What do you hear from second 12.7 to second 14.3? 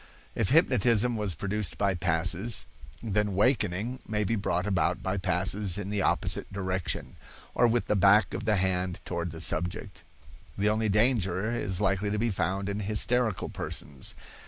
hysterical persons.